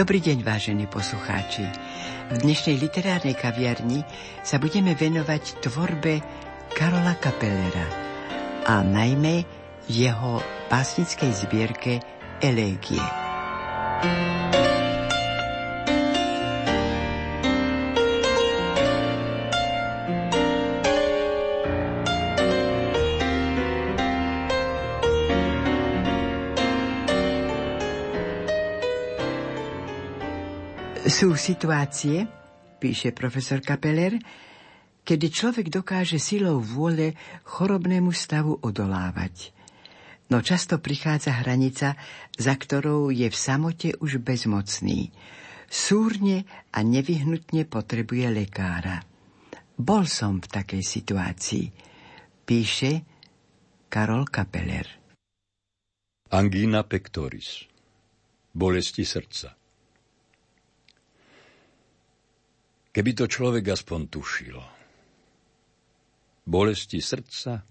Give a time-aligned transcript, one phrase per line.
[0.00, 1.60] Dobrý deň, vážení poslucháči.
[2.32, 4.00] V dnešnej literárnej kaviarni
[4.40, 6.24] sa budeme venovať tvorbe
[6.72, 7.84] Karola Kapelera
[8.64, 9.44] a najmä
[9.92, 10.40] jeho
[10.72, 12.00] básnickej zbierke
[12.40, 13.04] Elégie.
[31.10, 32.22] Sú situácie,
[32.78, 34.14] píše profesor Kapeler,
[35.02, 39.50] kedy človek dokáže silou vôle chorobnému stavu odolávať.
[40.30, 41.98] No často prichádza hranica,
[42.38, 45.10] za ktorou je v samote už bezmocný.
[45.66, 49.02] Súrne a nevyhnutne potrebuje lekára.
[49.74, 51.66] Bol som v takej situácii,
[52.46, 53.02] píše
[53.90, 54.86] Karol Kapeler.
[56.30, 57.66] Angina pectoris.
[58.54, 59.59] Bolesti srdca.
[62.90, 64.58] Keby to človek aspoň tušil.
[66.42, 67.62] Bolesti srdca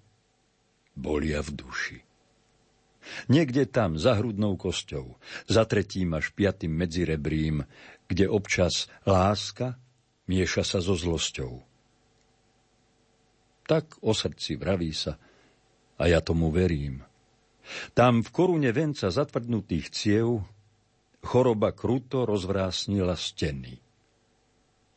[0.96, 2.00] bolia v duši.
[3.28, 7.68] Niekde tam, za hrudnou kosťou, za tretím až piatým medzirebrím,
[8.08, 9.76] kde občas láska
[10.32, 11.64] mieša sa so zlosťou.
[13.68, 15.20] Tak o srdci vraví sa,
[16.00, 17.04] a ja tomu verím.
[17.92, 20.48] Tam v korune venca zatvrdnutých ciev
[21.20, 23.89] choroba kruto rozvrásnila steny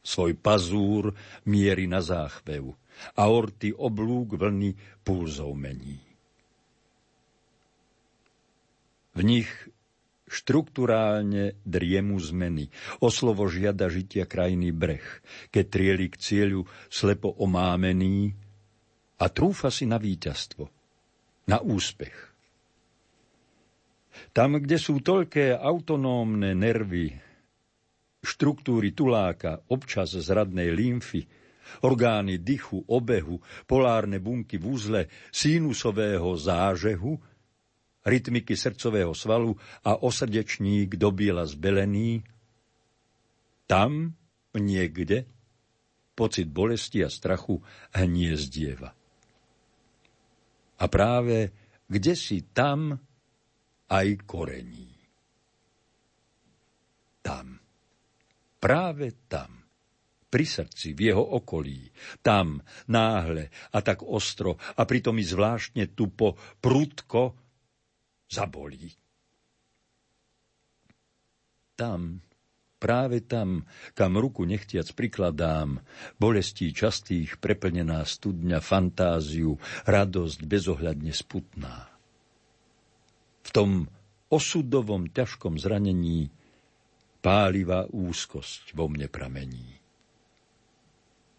[0.03, 1.15] svoj pazúr
[1.47, 2.75] miery na záchvev.
[3.17, 5.99] Aorty oblúk vlny pulzov mení.
[9.13, 9.49] V nich
[10.33, 12.73] štruktúrálne driemu zmeny.
[13.05, 15.05] Oslovo žiada žitia krajný breh,
[15.53, 18.33] keď trieli k cieľu slepo omámený
[19.21, 20.65] a trúfa si na víťazstvo,
[21.53, 22.33] na úspech.
[24.33, 27.13] Tam, kde sú toľké autonómne nervy,
[28.23, 31.27] štruktúry tuláka, občas zradnej lymfy,
[31.83, 35.01] orgány dychu, obehu, polárne bunky v úzle
[35.35, 37.19] sinusového zážehu,
[38.07, 39.55] rytmiky srdcového svalu
[39.87, 42.23] a osrdečník do biela zbelený,
[43.67, 44.15] tam
[44.55, 45.27] niekde
[46.13, 47.63] pocit bolesti a strachu
[47.97, 48.91] hniezdieva.
[50.83, 51.51] A práve
[51.87, 52.99] kde si tam
[53.93, 54.93] aj korení.
[57.23, 57.62] Tam
[58.63, 59.67] práve tam,
[60.31, 61.91] pri srdci, v jeho okolí,
[62.23, 67.35] tam, náhle a tak ostro a pritom i zvláštne tupo, prudko,
[68.31, 68.87] zabolí.
[71.75, 72.23] Tam,
[72.79, 73.67] práve tam,
[73.99, 75.83] kam ruku nechtiac prikladám,
[76.23, 81.91] bolestí častých preplnená studňa, fantáziu, radosť bezohľadne sputná.
[83.43, 83.71] V tom
[84.33, 86.33] osudovom ťažkom zranení
[87.23, 89.79] pálivá úzkosť vo mne pramení.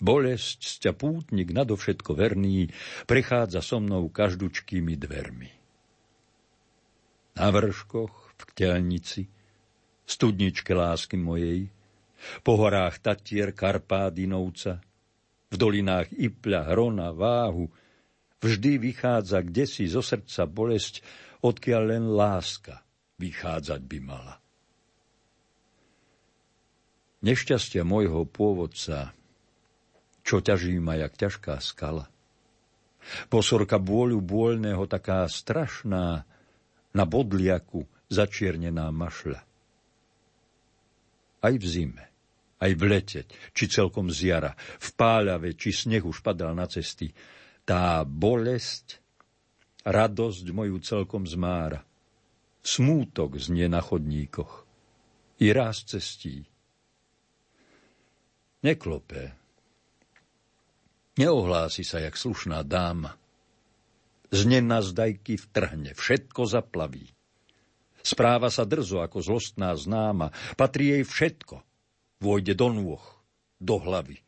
[0.03, 2.71] Bolesť ťa pútnik nadovšetko verný
[3.07, 5.51] prechádza so mnou každučkými dvermi.
[7.39, 9.23] Na vrškoch, v ktelnici,
[10.03, 11.71] studničke lásky mojej,
[12.43, 14.79] po horách Tatier, Karpádinovca,
[15.51, 17.67] v dolinách Ipľa, Hrona, Váhu,
[18.39, 21.03] vždy vychádza kde si zo srdca bolesť,
[21.43, 22.83] odkiaľ len láska
[23.19, 24.35] vychádzať by mala.
[27.23, 29.15] Nešťastia môjho pôvodca,
[30.27, 32.11] čo ťaží ma jak ťažká skala.
[33.31, 36.27] Posorka bôľu bôľného taká strašná,
[36.93, 39.41] na bodliaku začiernená mašľa.
[41.43, 42.05] Aj v zime,
[42.61, 43.21] aj v lete,
[43.51, 47.11] či celkom z jara, v páľave, či sneh už padal na cesty,
[47.67, 49.01] tá bolesť,
[49.83, 51.83] radosť moju celkom zmára.
[52.63, 54.63] Smútok znie na chodníkoch.
[55.43, 56.47] I ráz cestí,
[58.63, 59.35] Neklope.
[61.19, 63.19] Neohlási sa, jak slušná dáma.
[64.33, 67.11] Z nenazdajky vtrhne, všetko zaplaví.
[68.01, 71.61] Správa sa drzo ako zlostná známa, patrí jej všetko.
[72.23, 73.03] Vojde do nôh,
[73.59, 74.23] do hlavy.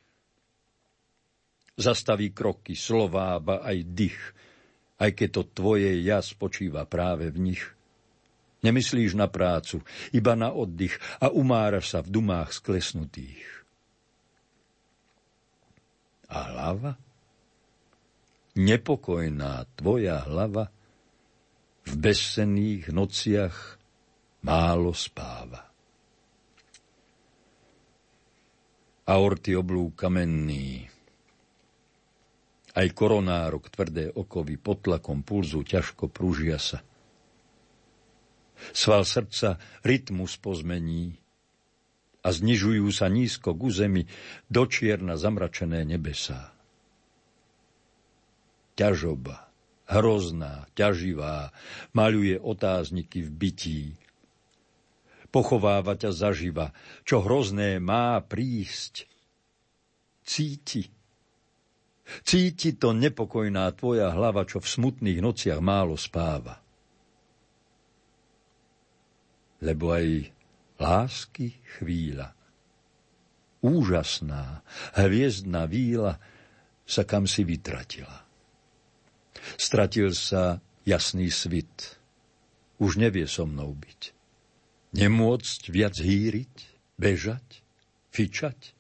[1.80, 4.20] Zastaví kroky, slová, ba aj dých.
[4.96, 7.64] aj keď to tvoje ja spočíva práve v nich.
[8.64, 9.84] Nemyslíš na prácu,
[10.16, 13.55] iba na oddych a umáraš sa v dumách sklesnutých.
[16.66, 16.98] A hlava?
[18.58, 20.74] Nepokojná tvoja hlava
[21.86, 23.78] v bezsenných nociach
[24.42, 25.62] málo spáva.
[29.06, 30.90] Aorty oblúk kamenný,
[32.74, 36.82] aj koronárok tvrdé okovy pod tlakom pulzu ťažko prúžia sa.
[38.74, 41.14] Sval srdca rytmus pozmení
[42.26, 44.10] a znižujú sa nízko ku zemi
[44.50, 46.55] do čierna zamračené nebesá.
[48.76, 49.48] Ťažoba,
[49.88, 51.56] hrozná, ťaživá,
[51.96, 53.84] maľuje otázniky v bytí.
[55.32, 56.72] Pochováva ťa zaživa,
[57.04, 59.08] čo hrozné má prísť.
[60.26, 60.96] Cíti,
[62.22, 66.62] Cíti to nepokojná tvoja hlava, čo v smutných nociach málo spáva.
[69.66, 70.30] Lebo aj
[70.78, 72.38] lásky chvíľa,
[73.66, 74.62] úžasná,
[74.94, 76.22] hviezdna víla
[76.86, 78.25] sa kam si vytratila.
[79.56, 81.98] Stratil sa jasný svit,
[82.82, 84.02] už nevie so mnou byť.
[84.96, 86.54] Nemôcť viac hýriť,
[86.96, 87.66] bežať,
[88.14, 88.76] fičať,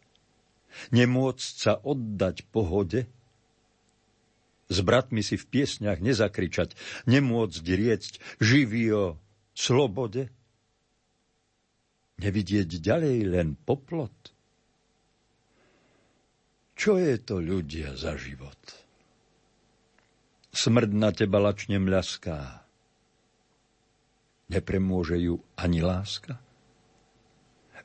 [0.95, 3.07] nemôcť sa oddať pohode,
[4.65, 6.73] s bratmi si v piesňach nezakričať,
[7.05, 9.21] nemôcť riecť živio
[9.53, 10.33] slobode,
[12.17, 14.33] nevidieť ďalej len poplot.
[16.75, 18.84] Čo je to ľudia za život?
[20.55, 22.63] Smrť na teba lačne mľaská.
[24.47, 26.39] Nepremôže ju ani láska?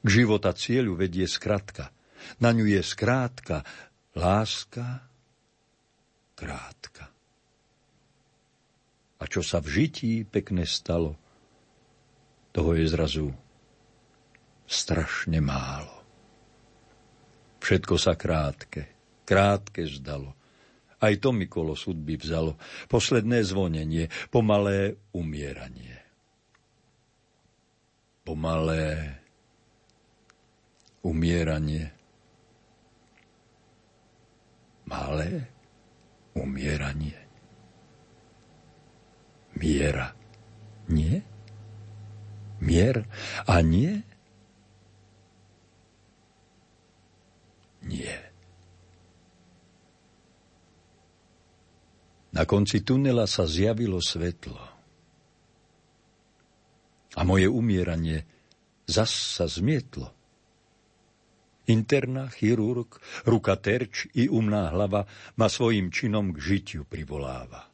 [0.01, 1.91] K života cieľu vedie skratka.
[2.39, 3.67] Na ňu je skrátka
[4.15, 5.03] láska
[6.39, 7.11] krátka.
[9.21, 11.19] A čo sa v žití pekne stalo,
[12.55, 13.29] toho je zrazu
[14.65, 16.01] strašne málo.
[17.61, 18.89] Všetko sa krátke,
[19.29, 20.40] krátke zdalo.
[21.00, 22.61] Aj to mi kolo sudby vzalo.
[22.87, 25.97] Posledné zvonenie, pomalé umieranie.
[28.23, 29.17] Pomalé
[31.00, 31.91] umieranie.
[34.85, 35.49] Malé
[36.37, 37.19] umieranie.
[39.56, 40.12] Miera.
[40.91, 41.23] Nie?
[42.61, 43.08] Mier
[43.47, 44.02] a nie?
[47.82, 48.20] Nie.
[52.31, 54.61] Na konci tunela sa zjavilo svetlo.
[57.19, 58.23] A moje umieranie
[58.87, 60.15] zas sa zmietlo.
[61.71, 65.06] Interná, chirurg, ruka terč i umná hlava
[65.38, 67.71] ma svojim činom k žitiu privoláva.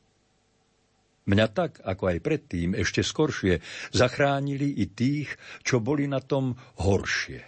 [1.27, 3.59] Mňa tak, ako aj predtým, ešte skoršie,
[3.91, 5.35] zachránili i tých,
[5.67, 7.43] čo boli na tom horšie.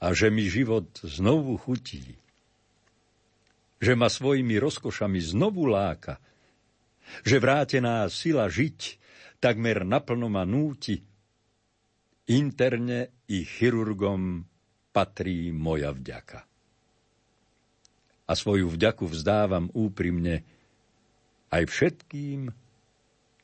[0.00, 2.23] A že mi život znovu chutí,
[3.78, 6.18] že ma svojimi rozkošami znovu láka,
[7.22, 8.98] že vrátená sila žiť
[9.42, 11.04] takmer naplno ma núti,
[12.24, 14.40] Interne i chirurgom
[14.88, 16.40] patrí moja vďaka.
[18.24, 20.40] A svoju vďaku vzdávam úprimne
[21.52, 22.48] aj všetkým,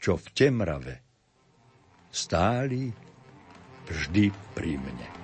[0.00, 0.96] čo v temrave
[2.08, 2.88] stáli
[3.84, 5.19] vždy pri mne.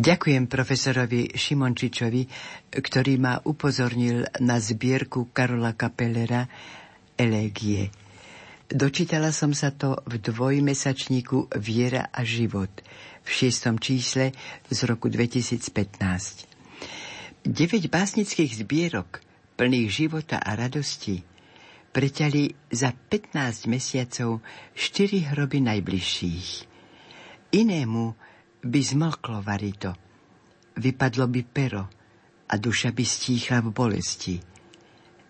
[0.00, 2.22] Ďakujem profesorovi Šimončičovi,
[2.72, 6.48] ktorý ma upozornil na zbierku Karola Kapelera
[7.20, 7.92] Elegie.
[8.64, 12.72] Dočítala som sa to v dvojmesačníku Viera a život
[13.20, 14.32] v šiestom čísle
[14.72, 15.68] z roku 2015.
[17.44, 19.20] Deväť básnických zbierok
[19.60, 21.20] plných života a radosti
[21.92, 24.40] preťali za 15 mesiacov
[24.72, 26.48] štyri hroby najbližších.
[27.52, 28.29] Inému
[28.60, 29.96] by zmlklo varito,
[30.76, 31.82] vypadlo by pero
[32.50, 34.36] a duša by stíchla v bolesti.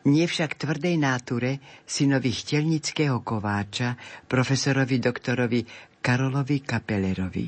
[0.09, 5.61] Nie však tvrdej náture synovi chtelnického kováča, profesorovi doktorovi
[6.01, 7.47] Karolovi Kapelerovi.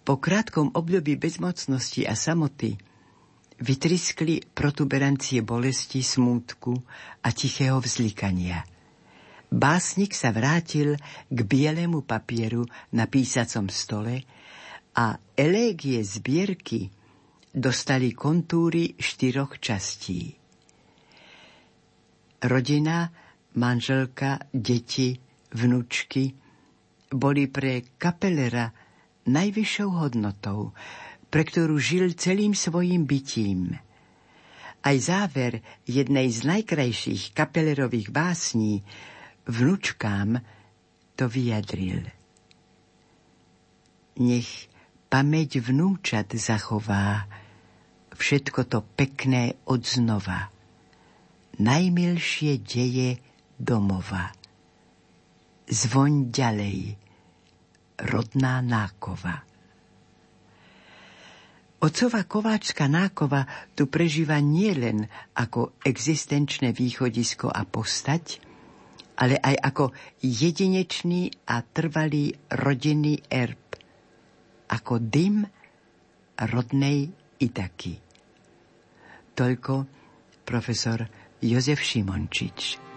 [0.00, 2.72] Po krátkom období bezmocnosti a samoty
[3.60, 6.72] vytriskli protuberancie bolesti, smútku
[7.20, 8.64] a tichého vzlikania.
[9.48, 10.96] Básnik sa vrátil
[11.28, 12.64] k bielemu papieru
[12.96, 14.24] na písacom stole
[14.98, 16.90] a elégie zbierky
[17.54, 20.34] dostali kontúry štyroch častí.
[22.42, 23.06] Rodina,
[23.54, 25.14] manželka, deti,
[25.54, 26.34] vnúčky
[27.14, 28.74] boli pre kapelera
[29.30, 30.74] najvyššou hodnotou,
[31.30, 33.78] pre ktorú žil celým svojim bytím.
[34.82, 38.82] Aj záver jednej z najkrajších kapelerových básní
[39.46, 40.42] vnúčkám
[41.18, 42.06] to vyjadril.
[44.18, 44.67] Nech
[45.08, 47.24] pamäť vnúčat zachová
[48.18, 50.52] všetko to pekné odznova.
[51.58, 53.18] Najmilšie deje
[53.58, 54.30] domova.
[55.68, 56.78] Zvoň ďalej,
[58.08, 59.42] rodná nákova.
[61.78, 63.46] Otcova kováčska nákova
[63.78, 65.06] tu prežíva nielen
[65.38, 68.42] ako existenčné východisko a postať,
[69.18, 69.84] ale aj ako
[70.18, 73.67] jedinečný a trvalý rodinný erb,
[74.68, 75.48] ako dym
[76.38, 77.10] rodnej
[77.40, 77.98] Itaky.
[79.34, 79.74] Toľko
[80.44, 81.02] profesor
[81.42, 82.88] Jozef Šimončič.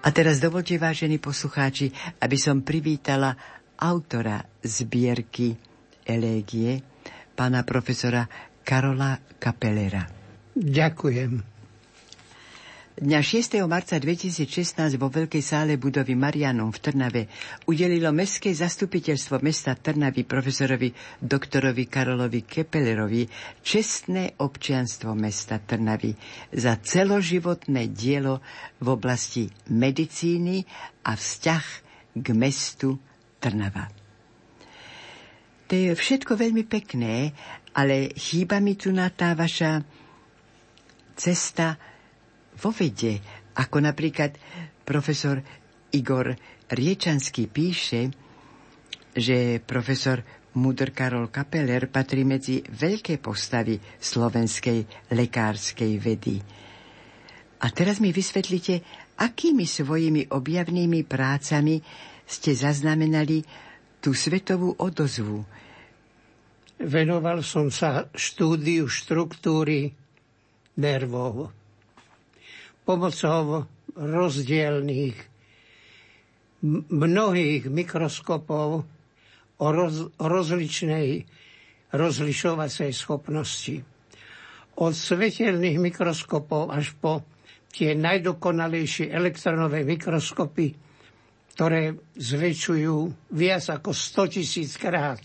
[0.00, 3.30] A teraz dovolte, vážení poslucháči, aby som privítala
[3.80, 5.56] autora zbierky
[6.04, 6.84] Elégie,
[7.32, 8.28] pána profesora
[8.60, 10.04] Karola Kapelera.
[10.52, 11.50] Ďakujem.
[13.00, 13.64] Dňa 6.
[13.64, 17.22] marca 2016 vo Veľkej sále budovy Marianom v Trnave
[17.64, 23.24] udelilo Mestské zastupiteľstvo mesta Trnavy profesorovi doktorovi Karolovi Kepelerovi
[23.64, 26.12] čestné občianstvo mesta Trnavy
[26.52, 28.44] za celoživotné dielo
[28.84, 30.60] v oblasti medicíny
[31.08, 31.64] a vzťah
[32.20, 33.00] k mestu
[33.40, 33.88] Trnava.
[35.70, 37.32] To je všetko veľmi pekné,
[37.72, 39.80] ale chýba mi tu na tá vaša
[41.14, 41.78] cesta
[42.58, 43.22] vo vede,
[43.56, 44.34] ako napríklad
[44.82, 45.38] profesor
[45.94, 46.34] Igor
[46.70, 48.10] Riečanský píše,
[49.14, 50.22] že profesor
[50.58, 56.42] Mudr Karol Kapeler patrí medzi veľké postavy slovenskej lekárskej vedy.
[57.60, 58.82] A teraz mi vysvetlite,
[59.20, 61.78] akými svojimi objavnými prácami
[62.30, 63.42] ste zaznamenali
[63.98, 65.42] tú svetovú odozvu.
[66.80, 69.92] Venoval som sa štúdiu štruktúry
[70.78, 71.50] nervov
[72.86, 73.66] pomocou
[73.98, 75.16] rozdielných
[76.88, 78.68] mnohých mikroskopov
[79.60, 81.28] o roz, rozličnej
[81.92, 83.76] rozlišovacej schopnosti.
[84.80, 87.26] Od svetelných mikroskopov až po
[87.68, 90.89] tie najdokonalejšie elektronové mikroskopy,
[91.60, 95.20] ktoré zväčšujú viac ako 100 tisíc krát.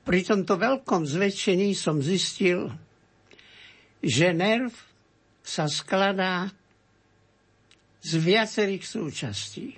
[0.00, 2.72] Pri tomto veľkom zväčšení som zistil,
[4.00, 4.72] že nerv
[5.44, 6.48] sa skladá
[8.00, 9.76] z viacerých súčastí.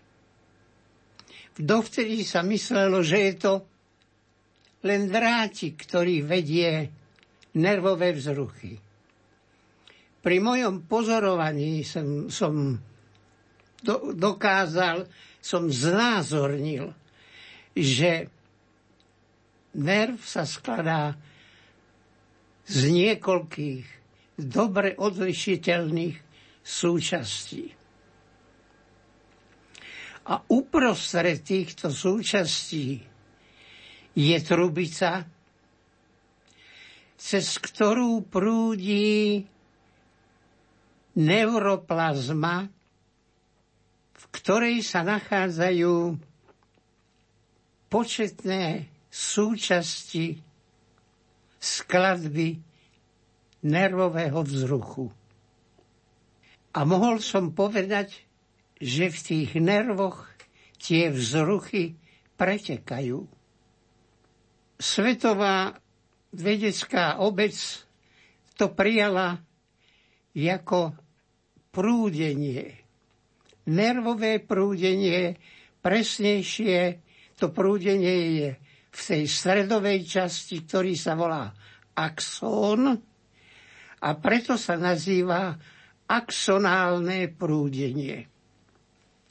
[1.58, 3.52] Dovtedy sa myslelo, že je to
[4.86, 6.86] len drátik, ktorý vedie
[7.58, 8.85] nervové vzruchy.
[10.26, 12.74] Pri mojom pozorovaní som, som
[13.78, 15.06] do, dokázal,
[15.38, 16.90] som znázornil,
[17.70, 18.26] že
[19.78, 21.14] nerv sa skladá
[22.66, 23.86] z niekoľkých
[24.34, 26.18] dobre odlišiteľných
[26.58, 27.70] súčastí.
[30.26, 32.98] A uprostred týchto súčastí
[34.18, 35.22] je trubica,
[37.14, 39.46] cez ktorú prúdi
[41.16, 42.68] neuroplazma,
[44.16, 46.20] v ktorej sa nachádzajú
[47.88, 50.36] početné súčasti
[51.56, 52.60] skladby
[53.64, 55.08] nervového vzruchu.
[56.76, 58.20] A mohol som povedať,
[58.76, 60.28] že v tých nervoch
[60.76, 61.96] tie vzruchy
[62.36, 63.24] pretekajú.
[64.76, 65.72] Svetová
[66.36, 67.56] vedecká obec
[68.60, 69.40] to prijala
[70.36, 70.92] ako
[71.76, 72.72] prúdenie.
[73.68, 75.36] Nervové prúdenie,
[75.84, 77.04] presnejšie
[77.36, 78.48] to prúdenie je
[78.96, 81.52] v tej stredovej časti, ktorý sa volá
[81.92, 82.96] axón
[84.00, 85.52] a preto sa nazýva
[86.08, 88.24] axonálne prúdenie.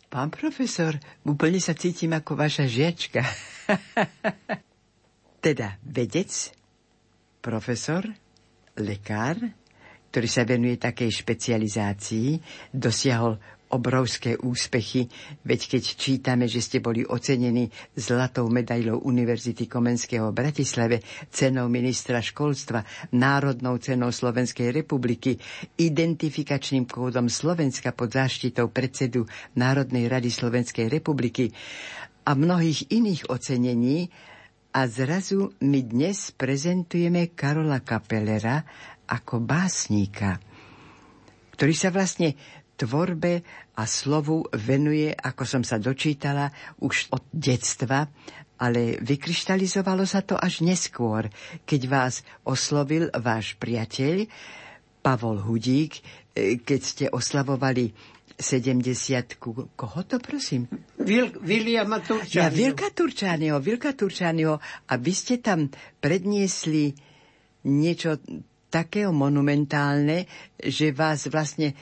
[0.06, 3.26] Pán profesor, úplne sa cítim ako vaša žiačka.
[5.46, 6.30] teda vedec,
[7.42, 8.06] profesor,
[8.78, 9.38] lekár,
[10.16, 12.40] ktorý sa venuje takej špecializácii,
[12.72, 13.36] dosiahol
[13.76, 15.12] obrovské úspechy,
[15.44, 17.68] veď keď čítame, že ste boli ocenení
[18.00, 21.04] zlatou medailou Univerzity Komenského v Bratislave,
[21.36, 25.36] cenou ministra školstva, Národnou cenou Slovenskej republiky,
[25.84, 29.28] identifikačným kódom Slovenska pod záštitou predsedu
[29.60, 31.52] Národnej rady Slovenskej republiky
[32.24, 34.08] a mnohých iných ocenení,
[34.76, 38.60] a zrazu my dnes prezentujeme Karola Kapelera
[39.08, 40.42] ako básnika,
[41.56, 42.36] ktorý sa vlastne
[42.76, 43.42] tvorbe
[43.80, 46.52] a slovu venuje, ako som sa dočítala,
[46.84, 48.12] už od detstva,
[48.60, 51.28] ale vykryštalizovalo sa to až neskôr,
[51.64, 54.28] keď vás oslovil váš priateľ
[55.04, 56.00] Pavol Hudík,
[56.64, 57.96] keď ste oslavovali
[58.36, 59.40] 70
[59.80, 60.68] Koho to prosím?
[61.00, 62.44] Vil, Viliama Turčányho.
[62.44, 64.60] Ja, Vilka Turčányho, Vilka Turčányho.
[64.92, 65.72] A vy ste tam
[66.04, 66.92] predniesli
[67.64, 68.20] niečo
[68.76, 70.28] takého monumentálne,
[70.60, 71.80] že vás vlastne,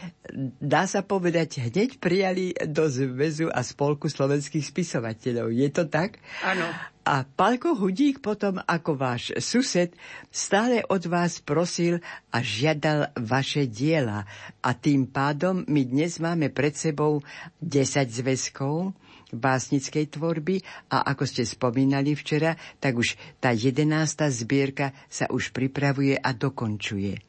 [0.61, 5.49] dá sa povedať, hneď prijali do Zväzu a Spolku slovenských spisovateľov.
[5.49, 6.21] Je to tak?
[6.45, 6.69] Áno.
[7.03, 9.91] A Palko Hudík potom ako váš sused
[10.31, 11.99] stále od vás prosil
[12.31, 14.23] a žiadal vaše diela.
[14.63, 17.19] A tým pádom my dnes máme pred sebou
[17.59, 18.95] 10 zväzkov,
[19.33, 20.61] básnickej tvorby
[20.93, 27.19] a ako ste spomínali včera, tak už tá jedenásta zbierka sa už pripravuje a dokončuje.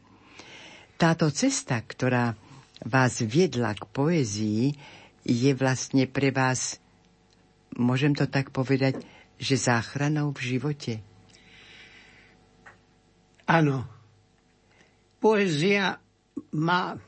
[0.94, 2.36] Táto cesta, ktorá
[2.84, 4.64] vás viedla k poezii,
[5.24, 6.78] je vlastne pre vás,
[7.74, 9.00] môžem to tak povedať,
[9.40, 10.92] že záchranou v živote.
[13.48, 13.88] Áno.
[15.18, 15.96] Poezia
[16.52, 17.00] ma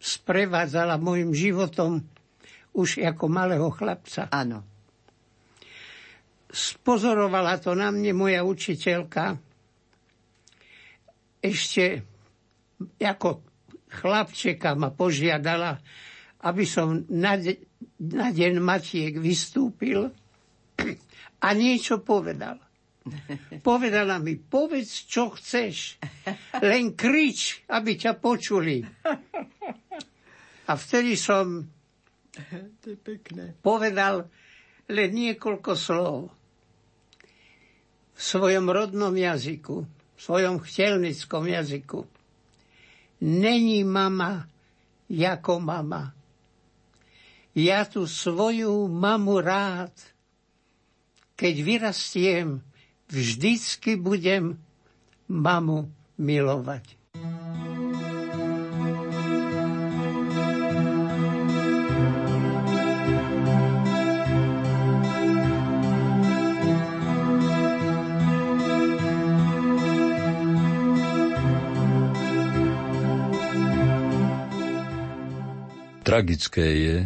[0.00, 2.00] sprevádzala môjim životom
[2.74, 4.26] už ako malého chlapca.
[4.28, 4.66] Áno.
[6.50, 9.38] Spozorovala to na mne moja učiteľka
[11.44, 12.00] ešte
[12.98, 13.44] ako
[13.92, 15.76] chlapčeka ma požiadala,
[16.48, 17.68] aby som na, de-
[18.00, 20.08] na deň Matiek vystúpil
[21.44, 22.56] a niečo povedal.
[23.68, 26.00] Povedala mi, povedz, čo chceš,
[26.64, 28.80] len krič, aby ťa počuli.
[30.64, 31.60] A vtedy som
[32.82, 33.54] To je pekné.
[33.62, 34.28] povedal
[34.90, 36.16] len niekoľko slov
[38.14, 42.06] v svojom rodnom jazyku, v svojom chtelnickom jazyku.
[43.24, 44.44] Není mama
[45.08, 46.12] ako mama.
[47.54, 49.94] Ja tu svoju mamu rád,
[51.38, 52.46] keď vyrastiem,
[53.06, 54.58] vždycky budem
[55.30, 55.86] mamu
[56.18, 57.03] milovať.
[76.14, 76.96] Tragické je,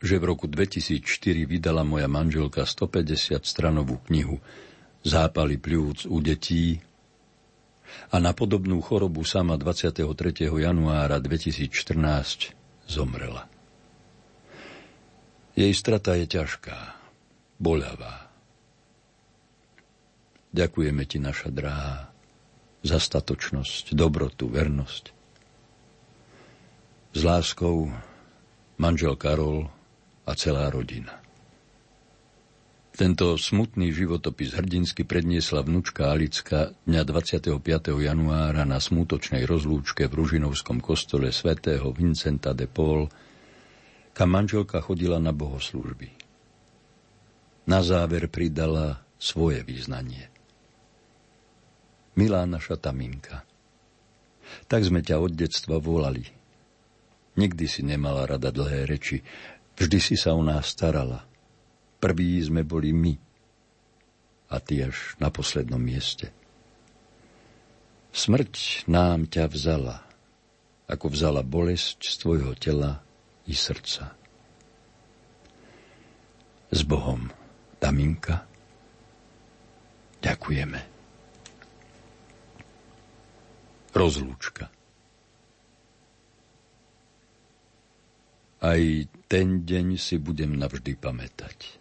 [0.00, 1.04] že v roku 2004
[1.44, 4.40] vydala moja manželka 150 stranovú knihu
[5.04, 6.80] Zápaly pľúc u detí
[8.08, 10.08] a na podobnú chorobu sama 23.
[10.56, 12.56] januára 2014
[12.88, 13.44] zomrela.
[15.52, 16.96] Jej strata je ťažká,
[17.60, 18.24] boľavá.
[20.56, 22.08] Ďakujeme ti, naša dráha,
[22.80, 25.12] za statočnosť, dobrotu, vernosť.
[27.12, 28.08] S láskou
[28.80, 29.68] manžel Karol
[30.24, 31.20] a celá rodina.
[32.96, 37.60] Tento smutný životopis hrdinsky predniesla vnučka Alicka dňa 25.
[37.96, 43.08] januára na smutočnej rozlúčke v Ružinovskom kostole svätého Vincenta de Paul,
[44.16, 46.12] kam manželka chodila na bohoslúžby.
[47.68, 50.32] Na záver pridala svoje význanie.
[52.18, 53.46] Milá naša Taminka,
[54.66, 56.26] tak sme ťa od detstva volali–
[57.40, 59.24] Nikdy si nemala rada dlhé reči.
[59.80, 61.24] Vždy si sa o nás starala.
[61.96, 63.16] Prví sme boli my.
[64.52, 66.28] A ty až na poslednom mieste.
[68.12, 70.04] Smrť nám ťa vzala,
[70.84, 73.00] ako vzala bolesť z tvojho tela
[73.48, 74.12] i srdca.
[76.68, 77.32] S Bohom,
[77.80, 78.44] Daminka.
[80.20, 80.80] ďakujeme.
[83.96, 84.79] Rozlúčka.
[88.60, 88.80] Aj
[89.24, 91.80] ten deň si budem navždy pamätať.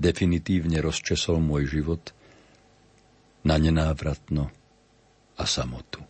[0.00, 2.10] Definitívne rozčesol môj život
[3.46, 4.50] na nenávratno
[5.38, 6.02] a samotu.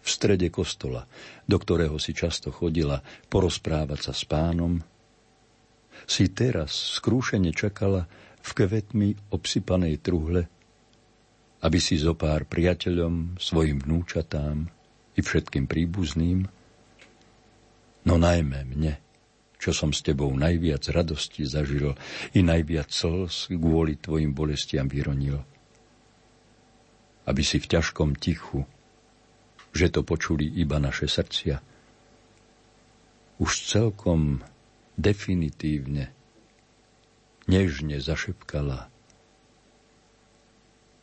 [0.00, 1.06] V strede kostola,
[1.46, 2.98] do ktorého si často chodila
[3.30, 4.82] porozprávať sa s pánom,
[6.08, 8.08] si teraz skrúšene čakala
[8.40, 10.48] v kvetmi obsypanej truhle,
[11.60, 14.66] aby si zo pár priateľom, svojim vnúčatám
[15.14, 16.48] i všetkým príbuzným
[18.04, 18.96] No najmä mne,
[19.60, 21.92] čo som s tebou najviac radosti zažil
[22.32, 25.44] i najviac slz kvôli tvojim bolestiam vyronil.
[27.28, 28.64] Aby si v ťažkom tichu,
[29.76, 31.60] že to počuli iba naše srdcia,
[33.40, 34.40] už celkom
[34.96, 36.12] definitívne,
[37.48, 38.92] nežne zašepkala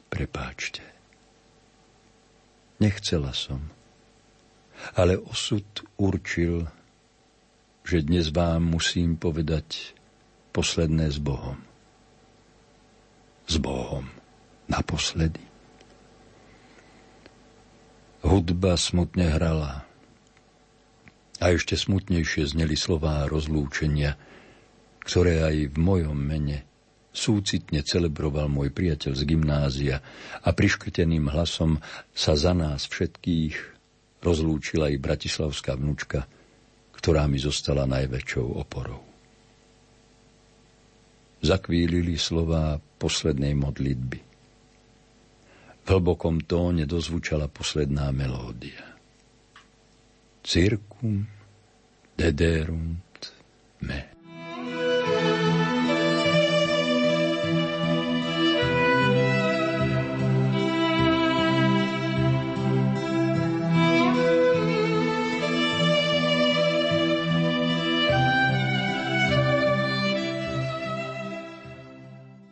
[0.08, 0.86] Prepáčte.
[2.80, 3.60] Nechcela som,
[4.96, 5.66] ale osud
[6.00, 6.70] určil,
[7.88, 9.96] že dnes vám musím povedať
[10.52, 11.56] posledné s Bohom.
[13.48, 14.12] S Bohom.
[14.68, 15.40] Naposledy.
[18.28, 19.88] Hudba smutne hrala.
[21.40, 24.20] A ešte smutnejšie zneli slová rozlúčenia,
[25.08, 26.68] ktoré aj v mojom mene
[27.16, 29.96] súcitne celebroval môj priateľ z gymnázia
[30.44, 31.80] a priškrteným hlasom
[32.12, 33.56] sa za nás všetkých
[34.20, 36.28] rozlúčila i bratislavská vnúčka–
[36.98, 39.06] ktorá mi zostala najväčšou oporou.
[41.38, 44.20] Zakvílili slová poslednej modlitby.
[45.86, 48.98] V hlbokom tóne dozvučala posledná melódia.
[50.42, 51.24] Circum
[52.18, 53.22] dederunt
[53.86, 54.17] me.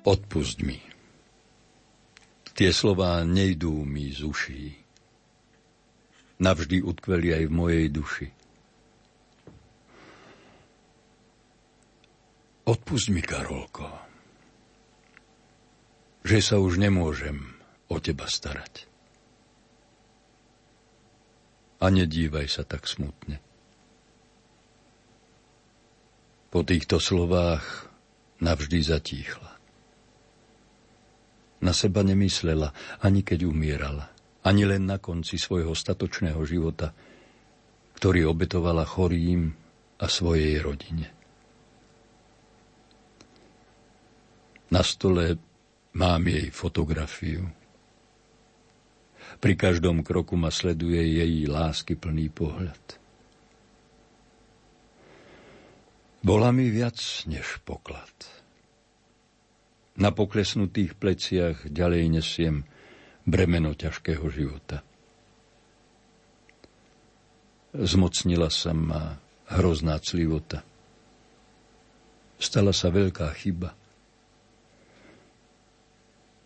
[0.05, 0.77] Odpust mi.
[2.53, 4.65] Tie slová nejdú mi z uší.
[6.37, 8.27] Navždy utkveli aj v mojej duši.
[12.69, 13.89] Odpust mi, Karolko,
[16.21, 17.41] že sa už nemôžem
[17.89, 18.85] o teba starať.
[21.81, 23.41] A nedívaj sa tak smutne.
[26.53, 27.89] Po týchto slovách
[28.37, 29.54] navždy zatíchla.
[31.65, 32.69] Na seba nemyslela,
[33.01, 34.13] ani keď umierala.
[34.45, 36.93] Ani len na konci svojho statočného života,
[37.97, 39.49] ktorý obetovala chorým
[39.97, 41.09] a svojej rodine.
[44.69, 45.41] Na stole
[45.97, 47.49] mám jej fotografiu.
[49.41, 53.01] Pri každom kroku ma sleduje jej lásky plný pohľad.
[56.21, 58.44] Bola mi viac než poklad.
[59.95, 62.67] Na poklesnutých pleciach ďalej nesiem
[63.23, 64.83] bremeno ťažkého života.
[67.71, 69.15] Zmocnila sa ma
[69.55, 70.67] hrozná clivota.
[72.35, 73.71] Stala sa veľká chyba.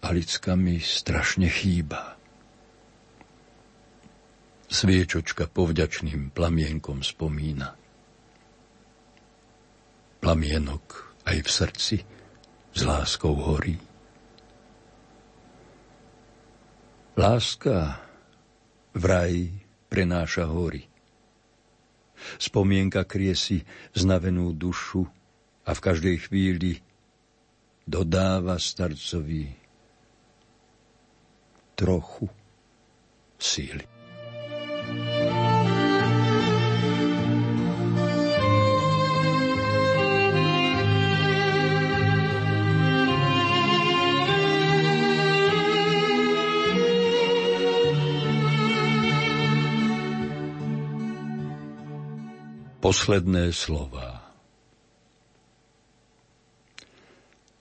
[0.05, 2.21] A lidská mi strašne chýba.
[4.69, 7.73] Sviečočka povďačným plamienkom spomína.
[10.21, 11.97] Plamienok aj v srdci–
[12.73, 13.75] s láskou horí.
[17.19, 17.99] Láska
[18.95, 19.49] vraj
[19.89, 20.85] prenáša hory.
[22.37, 23.65] Spomienka kriesi
[23.97, 25.03] znavenú dušu
[25.65, 26.71] a v každej chvíli
[27.89, 29.49] dodáva starcovi
[31.73, 32.29] trochu
[33.39, 33.88] síly.
[52.89, 54.33] Posledné slova.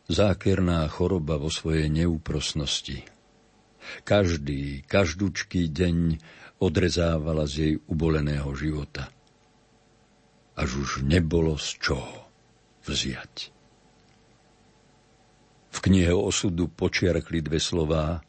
[0.08, 3.04] Zákerná choroba vo svojej neúprosnosti.
[4.08, 6.16] Každý, každúčký deň
[6.64, 9.12] odrezávala z jej uboleného života.
[10.56, 12.24] Až už nebolo z čoho
[12.88, 13.52] vziať.
[15.68, 18.24] V knihe osudu počiarkli dve slová,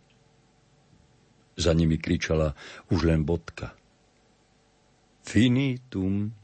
[1.56, 2.60] za nimi kričala
[2.92, 3.72] už len bodka.
[5.24, 6.36] Finitum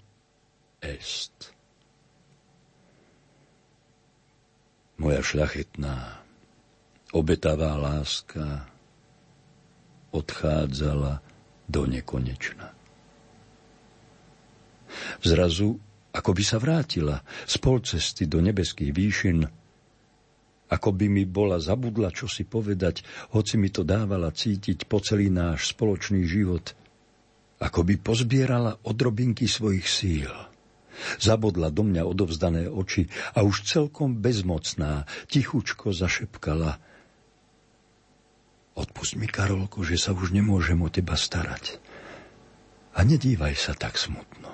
[0.85, 1.51] est.
[4.95, 6.23] Moja šľachetná,
[7.11, 8.63] obetavá láska
[10.15, 11.19] odchádzala
[11.67, 12.71] do nekonečna.
[15.19, 15.75] Zrazu,
[16.15, 19.43] ako by sa vrátila z polcesty do nebeských výšin,
[20.71, 23.03] ako by mi bola zabudla čo si povedať,
[23.35, 26.71] hoci mi to dávala cítiť po celý náš spoločný život,
[27.59, 30.31] ako by pozbierala odrobinky svojich síl.
[31.19, 36.77] Zabodla do mňa odovzdané oči a už celkom bezmocná, tichučko zašepkala–
[38.75, 41.79] Odpust mi, Karolko, že sa už nemôžem o teba starať.
[42.91, 44.51] A nedívaj sa tak smutno.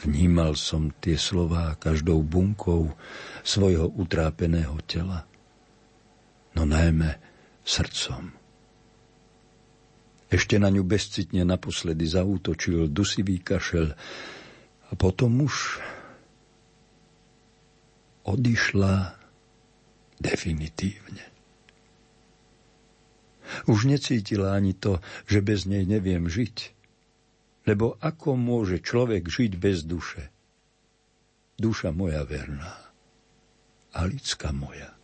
[0.00, 2.96] Vnímal som tie slová každou bunkou
[3.44, 5.28] svojho utrápeného tela,
[6.56, 7.20] no najmä
[7.68, 8.39] srdcom.
[10.30, 13.98] Ešte na ňu bezcitne naposledy zaútočil dusivý kašel
[14.88, 15.82] a potom už
[18.30, 19.18] odišla
[20.22, 21.26] definitívne.
[23.66, 26.78] Už necítila ani to, že bez nej neviem žiť.
[27.66, 30.30] Lebo ako môže človek žiť bez duše?
[31.58, 32.72] Duša moja verná
[33.90, 34.94] a lidská moja.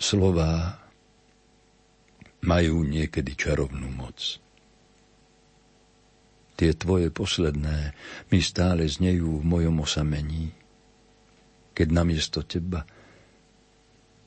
[0.00, 0.80] Slová
[2.44, 4.40] majú niekedy čarovnú moc.
[6.56, 7.96] Tie tvoje posledné
[8.28, 10.60] mi stále znejú v mojom osamení
[11.80, 12.84] keď namiesto teba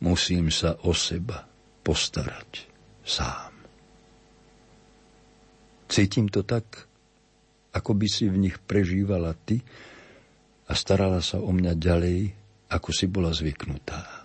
[0.01, 1.45] musím sa o seba
[1.85, 2.65] postarať
[3.05, 3.53] sám.
[5.85, 6.65] Cítim to tak,
[7.77, 9.61] ako by si v nich prežívala ty
[10.65, 12.33] a starala sa o mňa ďalej,
[12.73, 14.22] ako si bola zvyknutá.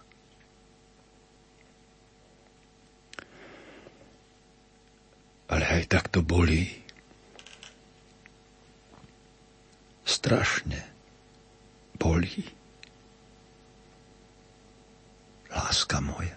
[5.48, 6.68] Ale aj tak to bolí.
[10.04, 10.80] Strašne
[11.96, 12.58] bolí.
[15.58, 16.36] láska moja.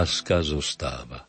[0.00, 1.28] Láska zostáva.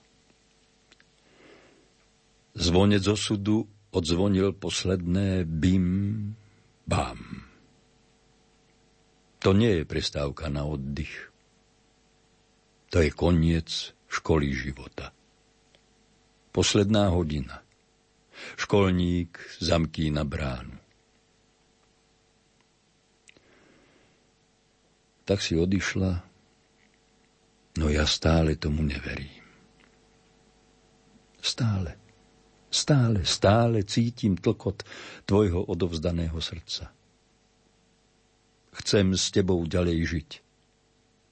[2.56, 5.88] Zvonec osudu odzvonil posledné bim,
[6.88, 7.20] bam.
[9.44, 11.32] To nie je prestávka na oddych.
[12.96, 15.12] To je koniec školy života.
[16.56, 17.60] Posledná hodina.
[18.56, 20.80] Školník zamkí na bránu.
[25.28, 26.31] Tak si odišla
[27.80, 29.40] No ja stále tomu neverím.
[31.40, 31.96] Stále,
[32.68, 34.84] stále, stále cítim tlkot
[35.24, 36.92] tvojho odovzdaného srdca.
[38.76, 40.30] Chcem s tebou ďalej žiť.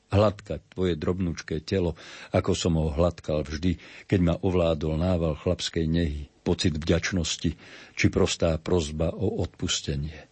[0.10, 1.94] Hladkať tvoje drobnučké telo,
[2.34, 3.78] ako som ho hladkal vždy,
[4.10, 7.54] keď ma ovládol nával chlapskej nehy, pocit vďačnosti
[7.94, 10.26] či prostá prozba o odpustenie.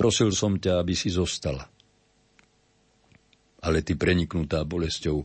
[0.00, 1.68] Prosil som ťa, aby si zostala–
[3.60, 5.18] ale ty preniknutá bolesťou,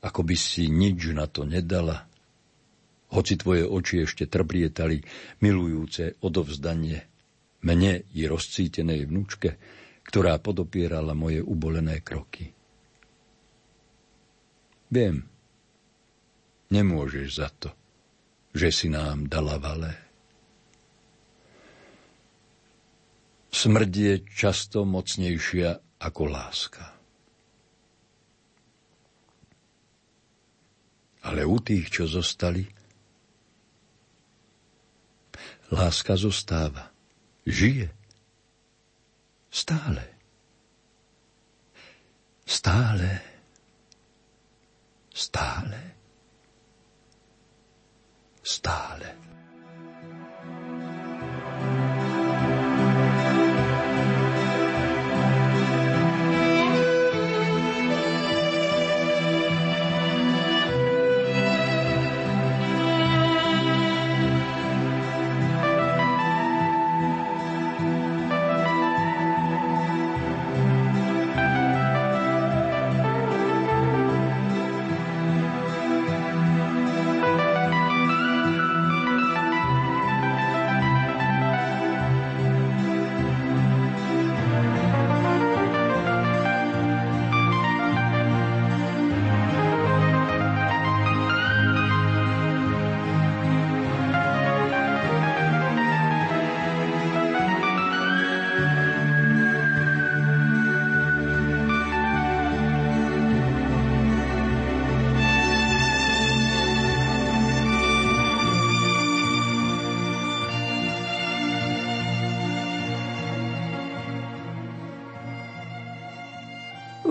[0.00, 2.10] ako by si nič na to nedala,
[3.10, 5.02] hoci tvoje oči ešte trblietali
[5.42, 7.10] milujúce odovzdanie
[7.60, 9.60] mne i rozcítenej vnúčke,
[10.06, 12.50] ktorá podopierala moje ubolené kroky.
[14.90, 15.22] Viem,
[16.72, 17.70] nemôžeš za to,
[18.50, 19.94] že si nám dala valé.
[23.50, 26.99] Smrť je často mocnejšia ako láska.
[31.30, 32.66] Ale u tých, čo zostali,
[35.70, 36.90] láska zostáva.
[37.46, 37.86] Žije.
[39.50, 40.04] Stále.
[42.42, 43.10] Stále.
[45.14, 45.80] Stále.
[48.42, 49.29] Stále.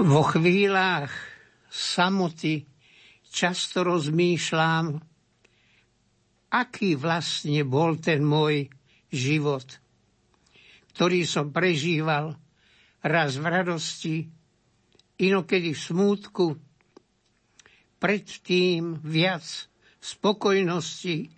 [0.09, 1.13] Vo chvíľach
[1.69, 2.65] samoty
[3.29, 4.97] často rozmýšľam,
[6.49, 8.73] aký vlastne bol ten môj
[9.13, 9.69] život,
[10.97, 12.33] ktorý som prežíval
[13.05, 14.15] raz v radosti,
[15.21, 16.57] inokedy v smútku,
[18.01, 19.45] predtým viac
[20.01, 21.29] spokojnosti,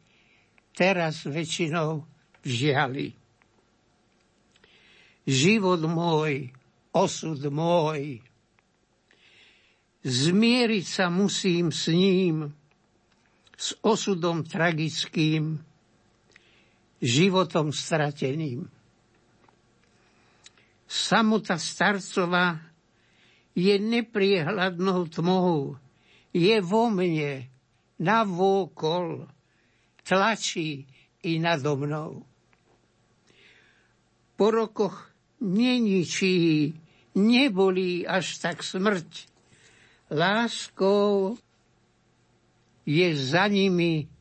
[0.72, 2.08] teraz väčšinou
[2.40, 3.08] v žiali.
[5.28, 6.56] Život môj,
[6.96, 8.31] osud môj,
[10.02, 12.50] Zmieriť sa musím s ním,
[13.54, 15.62] s osudom tragickým,
[16.98, 18.66] životom strateným.
[20.90, 22.58] Samota starcová
[23.54, 25.78] je nepriehľadnou tmou,
[26.34, 27.46] je vo mne,
[28.02, 29.30] na vôkol,
[30.02, 30.90] tlačí
[31.22, 32.26] i nado mnou.
[34.34, 36.74] Po rokoch neničí,
[37.14, 39.31] nebolí až tak smrť,
[40.12, 41.40] láskou
[42.84, 44.12] je za nimi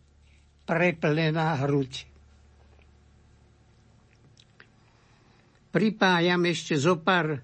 [0.63, 2.07] preplená hruď.
[5.71, 7.43] Pripájam ešte zo pár,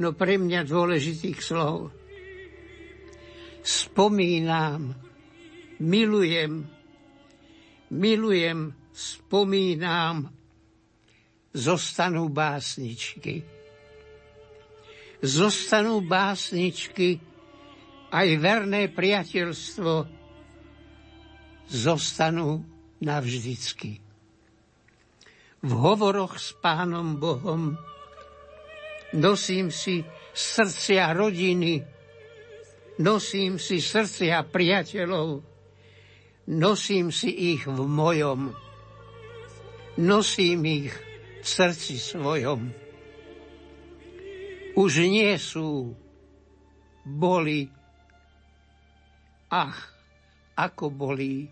[0.00, 1.92] no pre mňa dôležitých slov.
[3.60, 4.96] Spomínam,
[5.80, 6.64] milujem,
[7.92, 10.32] milujem, spomínam,
[11.56, 13.44] zostanú básničky.
[15.24, 17.20] Zostanú básničky,
[18.16, 19.92] aj verné priateľstvo
[21.68, 22.64] zostanú
[23.04, 24.00] navždycky.
[25.60, 27.76] V hovoroch s Pánom Bohom
[29.12, 30.00] nosím si
[30.32, 31.84] srdcia rodiny,
[33.04, 35.44] nosím si srdcia priateľov,
[36.48, 38.54] nosím si ich v mojom,
[40.00, 40.94] nosím ich
[41.42, 42.72] v srdci svojom.
[44.76, 45.92] Už nie sú,
[47.04, 47.72] boli
[49.56, 49.88] Ach,
[50.52, 51.48] ako bolí.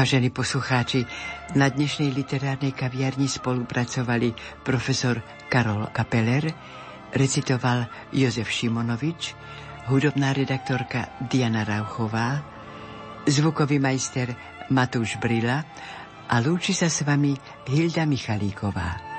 [0.00, 1.04] Vážení poslucháči,
[1.60, 4.32] na dnešnej literárnej kaviarni spolupracovali
[4.64, 5.20] profesor
[5.52, 6.56] Karol Kapeler,
[7.12, 9.36] recitoval Jozef Šimonovič,
[9.92, 12.40] hudobná redaktorka Diana Rauchová,
[13.28, 14.32] zvukový majster
[14.72, 15.68] Matúš Brila
[16.32, 17.36] a lúči sa s vami
[17.68, 19.09] Hilda Michalíková.